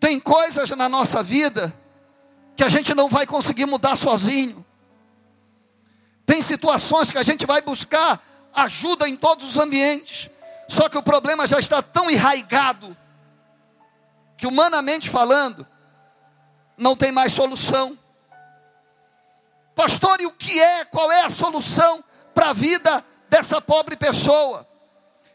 [0.00, 1.74] Tem coisas na nossa vida
[2.58, 4.66] que a gente não vai conseguir mudar sozinho.
[6.26, 8.20] Tem situações que a gente vai buscar
[8.52, 10.28] ajuda em todos os ambientes.
[10.66, 12.96] Só que o problema já está tão enraigado
[14.36, 15.64] que humanamente falando,
[16.76, 17.96] não tem mais solução.
[19.76, 20.84] Pastor, e o que é?
[20.84, 22.02] Qual é a solução
[22.34, 24.66] para a vida dessa pobre pessoa?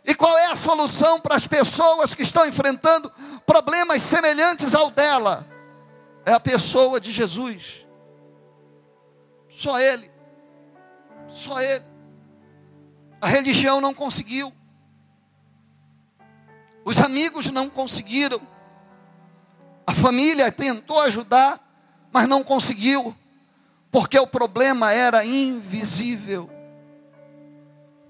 [0.03, 3.09] E qual é a solução para as pessoas que estão enfrentando
[3.45, 5.52] problemas semelhantes ao dela?
[6.25, 7.85] É a pessoa de Jesus.
[9.49, 10.09] Só Ele.
[11.29, 11.85] Só Ele.
[13.21, 14.53] A religião não conseguiu.
[16.85, 18.41] Os amigos não conseguiram.
[19.85, 21.59] A família tentou ajudar,
[22.11, 23.15] mas não conseguiu,
[23.91, 26.49] porque o problema era invisível.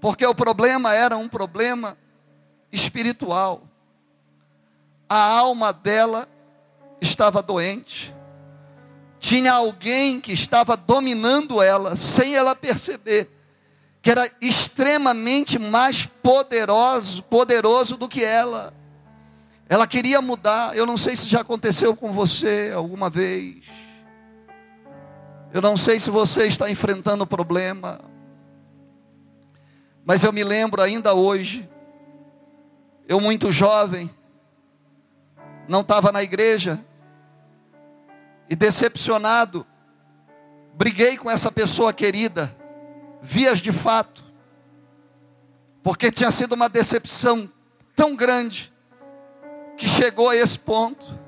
[0.00, 1.96] Porque o problema era um problema
[2.70, 3.62] espiritual.
[5.08, 6.28] A alma dela
[7.04, 8.14] estava doente.
[9.20, 13.30] Tinha alguém que estava dominando ela, sem ela perceber,
[14.02, 18.74] que era extremamente mais poderoso, poderoso do que ela.
[19.68, 20.76] Ela queria mudar.
[20.76, 23.64] Eu não sei se já aconteceu com você alguma vez.
[25.52, 28.00] Eu não sei se você está enfrentando problema.
[30.04, 31.68] Mas eu me lembro ainda hoje.
[33.08, 34.10] Eu, muito jovem,
[35.68, 36.84] não estava na igreja.
[38.48, 39.66] E decepcionado,
[40.74, 42.54] briguei com essa pessoa querida.
[43.22, 44.24] Vias de fato.
[45.82, 47.50] Porque tinha sido uma decepção
[47.94, 48.72] tão grande
[49.76, 51.18] que chegou a esse ponto.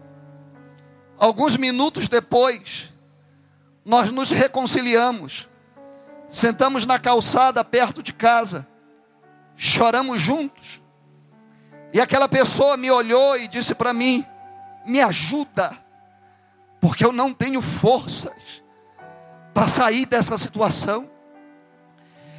[1.18, 2.92] Alguns minutos depois,
[3.84, 5.48] nós nos reconciliamos,
[6.28, 8.66] sentamos na calçada perto de casa,
[9.56, 10.82] choramos juntos.
[11.92, 14.26] E aquela pessoa me olhou e disse para mim:
[14.84, 15.76] Me ajuda,
[16.80, 18.62] porque eu não tenho forças
[19.52, 21.10] para sair dessa situação.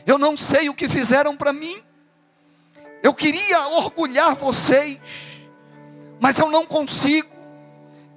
[0.06, 1.84] Eu não sei o que fizeram para mim.
[3.04, 5.00] Eu queria orgulhar vocês
[6.20, 7.30] mas eu não consigo.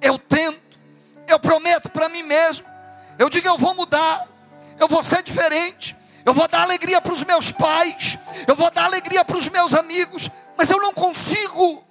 [0.01, 0.79] Eu tento,
[1.27, 2.65] eu prometo para mim mesmo.
[3.19, 4.27] Eu digo, eu vou mudar,
[4.79, 8.85] eu vou ser diferente, eu vou dar alegria para os meus pais, eu vou dar
[8.85, 11.83] alegria para os meus amigos, mas eu não consigo.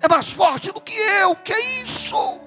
[0.00, 1.34] É mais forte do que eu.
[1.36, 2.40] Que é isso?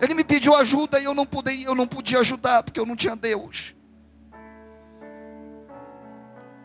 [0.00, 2.96] Ele me pediu ajuda e eu não pude, eu não podia ajudar porque eu não
[2.96, 3.74] tinha Deus.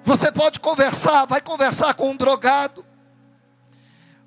[0.04, 2.86] Você pode conversar, vai conversar com um drogado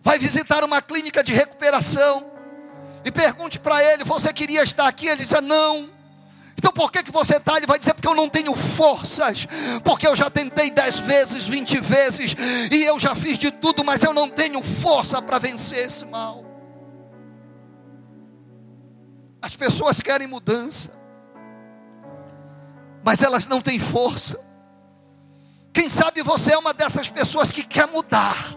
[0.06, 2.30] vai visitar uma clínica de recuperação
[3.04, 5.08] e pergunte para ele: Você queria estar aqui?
[5.08, 5.90] Ele diz: Não.
[6.56, 7.56] Então por que, que você está?
[7.56, 9.46] Ele vai dizer, porque eu não tenho forças,
[9.84, 12.34] porque eu já tentei dez vezes, vinte vezes,
[12.72, 16.45] e eu já fiz de tudo, mas eu não tenho força para vencer esse mal.
[19.46, 20.90] As pessoas querem mudança,
[23.04, 24.40] mas elas não têm força.
[25.72, 28.56] Quem sabe você é uma dessas pessoas que quer mudar,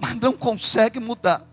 [0.00, 1.46] mas não consegue mudar.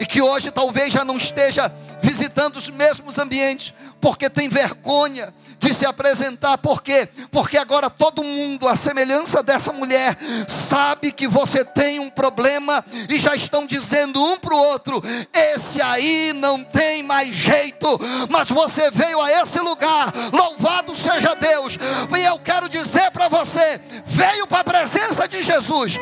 [0.00, 5.72] E que hoje talvez já não esteja visitando os mesmos ambientes, porque tem vergonha de
[5.74, 6.58] se apresentar.
[6.58, 7.08] Por quê?
[7.30, 10.16] Porque agora todo mundo, a semelhança dessa mulher,
[10.48, 15.02] sabe que você tem um problema e já estão dizendo um para o outro:
[15.32, 17.98] esse aí não tem mais jeito,
[18.30, 21.78] mas você veio a esse lugar, louvado seja Deus.
[22.16, 25.98] E eu quero dizer para você: veio para a presença de Jesus,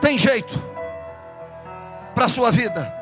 [0.00, 0.62] tem jeito
[2.14, 2.92] para a sua vida.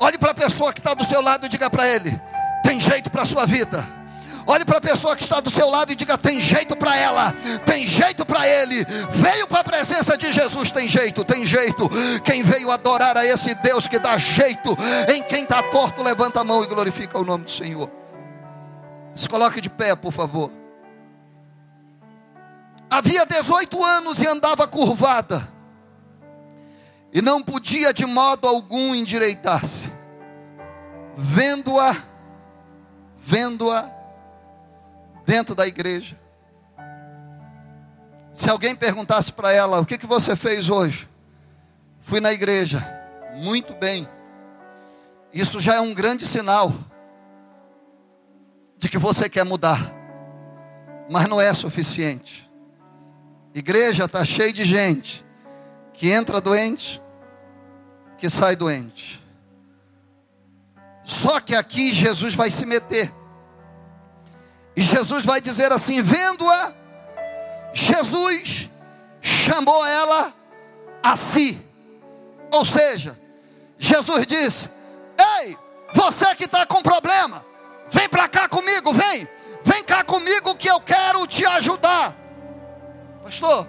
[0.00, 2.20] Olhe para a pessoa que está do seu lado e diga para ele:
[2.62, 4.01] tem jeito para a sua vida.
[4.52, 7.32] Olhe para a pessoa que está do seu lado e diga: tem jeito para ela,
[7.64, 8.84] tem jeito para ele.
[9.10, 11.88] Veio para a presença de Jesus, tem jeito, tem jeito.
[12.22, 14.76] Quem veio adorar a esse Deus que dá jeito
[15.08, 17.90] em quem está torto, levanta a mão e glorifica o nome do Senhor.
[19.14, 20.52] Se coloque de pé, por favor.
[22.90, 25.48] Havia 18 anos e andava curvada
[27.10, 29.90] e não podia de modo algum endireitar-se.
[31.16, 31.96] Vendo-a,
[33.16, 34.01] vendo-a
[35.24, 36.18] dentro da igreja.
[38.32, 41.08] Se alguém perguntasse para ela: O que, que você fez hoje?
[42.00, 42.84] Fui na igreja.
[43.34, 44.08] Muito bem.
[45.32, 46.72] Isso já é um grande sinal
[48.76, 49.94] de que você quer mudar,
[51.08, 52.50] mas não é suficiente.
[53.54, 55.24] Igreja está cheia de gente
[55.92, 57.00] que entra doente,
[58.18, 59.22] que sai doente.
[61.04, 63.12] Só que aqui Jesus vai se meter.
[64.74, 66.72] E Jesus vai dizer assim: vendo-a,
[67.72, 68.70] Jesus
[69.20, 70.32] chamou ela
[71.02, 71.60] a si.
[72.50, 73.18] Ou seja,
[73.78, 74.70] Jesus disse:
[75.40, 75.56] Ei,
[75.92, 77.44] você que está com problema,
[77.88, 79.28] vem para cá comigo, vem,
[79.62, 82.16] vem cá comigo que eu quero te ajudar.
[83.22, 83.68] Pastor,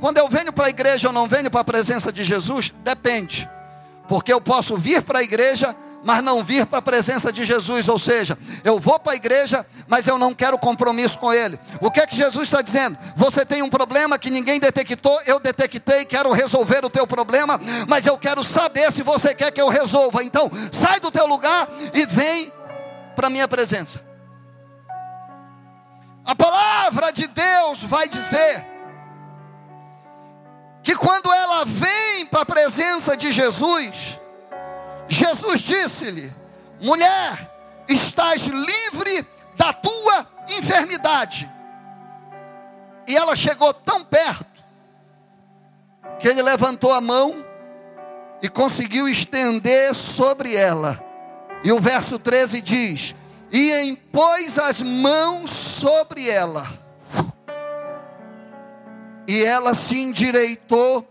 [0.00, 3.48] quando eu venho para a igreja ou não venho para a presença de Jesus, depende,
[4.08, 7.88] porque eu posso vir para a igreja mas não vir para a presença de Jesus,
[7.88, 11.58] ou seja, eu vou para a igreja, mas eu não quero compromisso com Ele.
[11.80, 12.98] O que é que Jesus está dizendo?
[13.16, 18.06] Você tem um problema que ninguém detectou, eu detectei, quero resolver o teu problema, mas
[18.06, 20.24] eu quero saber se você quer que eu resolva.
[20.24, 22.52] Então, sai do teu lugar e vem
[23.14, 24.00] para a minha presença.
[26.24, 28.64] A palavra de Deus vai dizer
[30.82, 34.18] que quando ela vem para a presença de Jesus,
[35.12, 36.32] Jesus disse-lhe:
[36.80, 37.52] mulher,
[37.86, 41.52] estás livre da tua enfermidade.
[43.06, 44.46] E ela chegou tão perto
[46.18, 47.44] que ele levantou a mão
[48.40, 50.98] e conseguiu estender sobre ela.
[51.62, 53.14] E o verso 13 diz:
[53.52, 56.66] E impôs as mãos sobre ela.
[59.28, 61.06] E ela se endireitou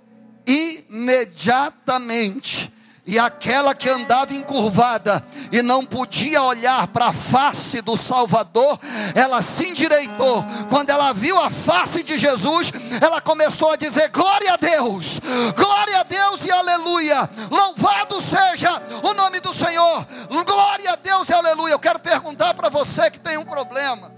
[0.47, 2.73] imediatamente
[3.05, 8.79] e aquela que andava encurvada e não podia olhar para a face do Salvador,
[9.15, 10.45] ela se endireitou.
[10.69, 12.71] Quando ela viu a face de Jesus,
[13.01, 15.19] ela começou a dizer: Glória a Deus,
[15.55, 17.27] glória a Deus e aleluia.
[17.49, 20.05] Louvado seja o nome do Senhor,
[20.45, 21.73] glória a Deus e aleluia.
[21.73, 24.11] Eu quero perguntar para você que tem um problema.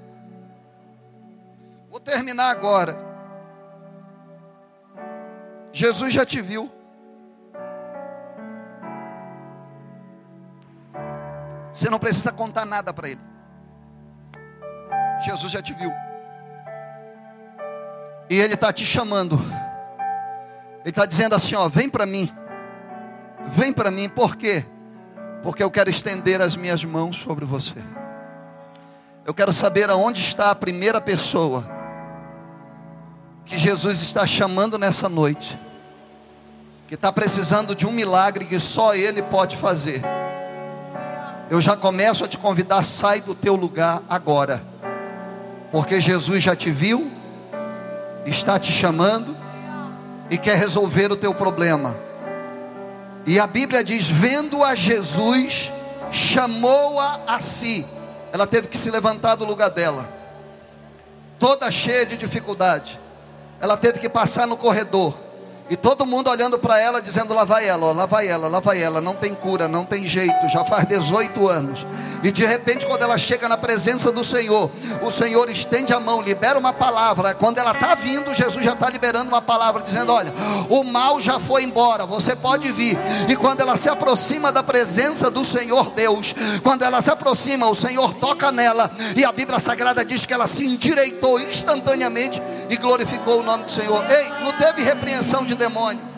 [1.89, 2.99] Vou terminar agora.
[5.71, 6.82] Jesus já te viu.
[11.73, 13.21] Você não precisa contar nada para ele.
[15.25, 15.91] Jesus já te viu.
[18.29, 19.39] E ele está te chamando.
[20.81, 22.31] Ele está dizendo assim: ó, vem para mim.
[23.45, 24.63] Vem para mim, por quê?
[25.41, 27.79] Porque eu quero estender as minhas mãos sobre você.
[29.25, 31.67] Eu quero saber aonde está a primeira pessoa
[33.45, 35.59] que Jesus está chamando nessa noite,
[36.87, 40.01] que está precisando de um milagre que só Ele pode fazer
[41.53, 44.63] eu já começo a te convidar, sai do teu lugar agora,
[45.71, 47.11] porque Jesus já te viu,
[48.25, 49.37] está te chamando
[50.31, 51.95] e quer resolver o teu problema.
[53.27, 55.71] E a Bíblia diz: vendo a Jesus,
[56.11, 57.85] chamou-a a si.
[58.31, 60.09] Ela teve que se levantar do lugar dela,
[61.37, 62.99] toda cheia de dificuldade.
[63.61, 65.15] Ela teve que passar no corredor.
[65.69, 68.59] E todo mundo olhando para ela, dizendo: lá vai ela, ó, lá vai ela, lá
[68.59, 71.85] vai ela, não tem cura, não tem jeito, já faz 18 anos.
[72.21, 76.21] E de repente, quando ela chega na presença do Senhor, o Senhor estende a mão,
[76.21, 77.33] libera uma palavra.
[77.33, 80.33] Quando ela está vindo, Jesus já está liberando uma palavra, dizendo: Olha,
[80.69, 82.97] o mal já foi embora, você pode vir.
[83.27, 87.75] E quando ela se aproxima da presença do Senhor Deus, quando ela se aproxima, o
[87.75, 92.41] Senhor toca nela, e a Bíblia Sagrada diz que ela se endireitou instantaneamente
[92.73, 94.03] e glorificou o nome do Senhor.
[94.09, 96.11] Ei, não teve repreensão de demônio.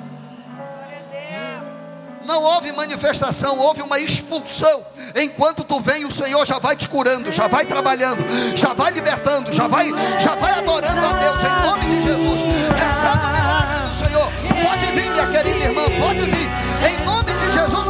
[2.26, 4.84] Não houve manifestação, houve uma expulsão.
[5.16, 8.26] Enquanto tu vem, o Senhor já vai te curando, já vai trabalhando,
[8.58, 12.41] já vai libertando, já vai, já vai adorando a Deus em nome de Jesus.
[12.41, 14.32] Recebe o milagre do Senhor.
[14.66, 16.49] Pode vir, minha querida irmã, pode vir.
[16.89, 17.85] Em nome de Jesus,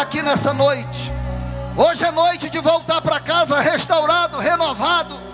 [0.00, 1.12] aqui nessa noite.
[1.76, 5.29] Hoje é noite de voltar para casa restaurado, renovado.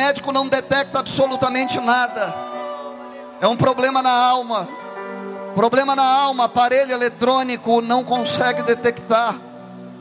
[0.00, 2.34] Médico, não detecta absolutamente nada.
[3.38, 4.66] É um problema na alma.
[5.54, 9.36] Problema na alma, aparelho eletrônico não consegue detectar.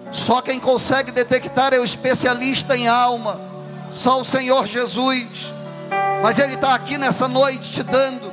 [0.10, 3.42] Só quem consegue detectar é o especialista em alma.
[3.90, 5.54] Só o Senhor Jesus.
[6.24, 8.32] Mas Ele está aqui nessa noite te dando,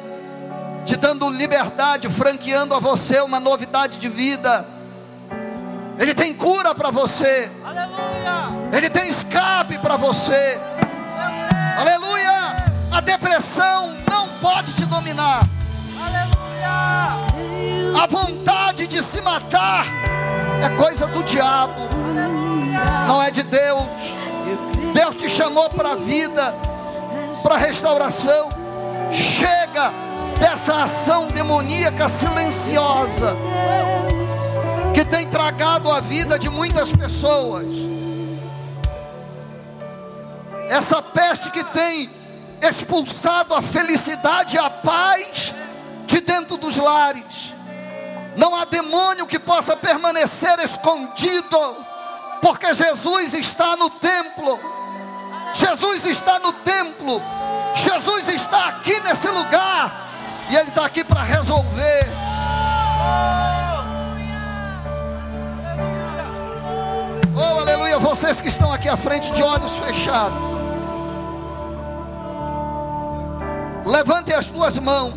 [0.85, 4.65] te dando liberdade, franqueando a você uma novidade de vida.
[5.99, 7.51] Ele tem cura para você.
[8.73, 10.59] Ele tem escape para você.
[11.77, 12.57] Aleluia!
[12.91, 15.43] A depressão não pode te dominar.
[18.03, 19.85] A vontade de se matar
[20.65, 21.89] é coisa do diabo,
[23.07, 23.85] não é de Deus.
[24.95, 26.55] Deus te chamou para a vida,
[27.43, 28.49] para restauração.
[29.13, 29.93] Chega
[30.41, 33.37] dessa ação demoníaca silenciosa
[34.95, 37.86] que tem tragado a vida de muitas pessoas.
[40.69, 42.11] Essa peste que tem
[42.61, 45.55] expulsado a felicidade e a paz
[46.07, 47.55] de dentro dos lares.
[48.37, 51.77] Não há demônio que possa permanecer escondido,
[52.43, 54.61] porque Jesus está no templo.
[55.55, 57.21] Jesus está no templo.
[57.75, 60.07] Jesus está aqui nesse lugar.
[60.51, 62.07] E Ele está aqui para resolver.
[67.35, 67.99] Oh, aleluia.
[67.99, 70.56] Vocês que estão aqui à frente de olhos fechados.
[73.87, 75.15] Levantem as duas mãos.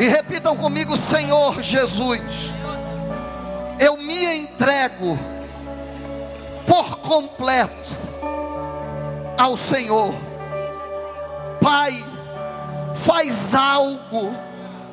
[0.00, 2.20] E repitam comigo, Senhor Jesus.
[3.78, 5.16] Eu me entrego
[6.66, 7.92] por completo
[9.38, 10.12] ao Senhor.
[11.60, 12.04] Pai,
[12.96, 14.34] faz algo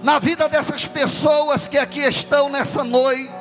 [0.04, 3.32] na vida dessas pessoas que aqui estão nessa noite.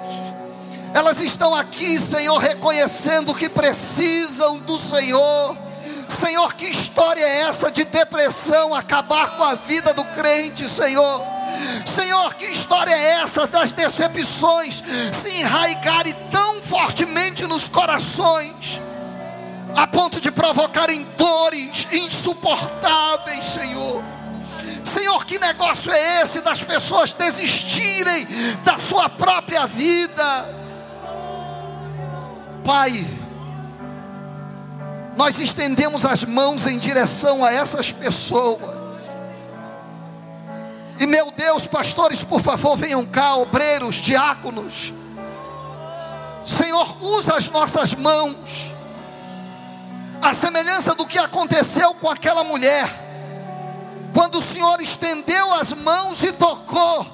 [0.94, 5.67] Elas estão aqui, Senhor, reconhecendo que precisam do Senhor.
[6.09, 11.22] Senhor, que história é essa de depressão acabar com a vida do crente, Senhor?
[11.86, 14.82] Senhor, que história é essa das decepções
[15.12, 18.80] se enraigarem tão fortemente nos corações,
[19.76, 24.02] a ponto de provocarem dores insuportáveis, Senhor?
[24.84, 28.26] Senhor, que negócio é esse das pessoas desistirem
[28.64, 30.56] da sua própria vida?
[32.64, 33.06] Pai,
[35.18, 38.62] nós estendemos as mãos em direção a essas pessoas.
[40.96, 44.92] E meu Deus, pastores, por favor, venham cá, obreiros, diáconos.
[46.46, 48.70] Senhor, usa as nossas mãos.
[50.22, 52.88] A semelhança do que aconteceu com aquela mulher.
[54.14, 57.04] Quando o Senhor estendeu as mãos e tocou,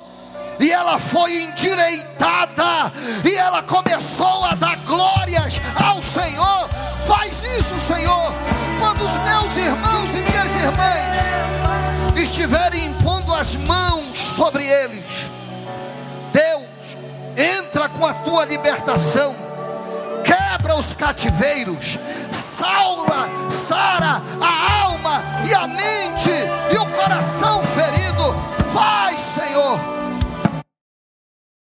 [0.58, 2.92] e ela foi endireitada,
[3.24, 6.68] e ela começou a dar glórias ao Senhor.
[7.06, 8.32] Faz isso, Senhor,
[8.80, 15.04] quando os meus irmãos e minhas irmãs estiverem impondo as mãos sobre eles.
[16.32, 16.64] Deus,
[17.36, 19.34] entra com a tua libertação,
[20.24, 21.98] quebra os cativeiros,
[22.32, 26.30] salva, sara a alma e a mente
[26.72, 27.62] e o coração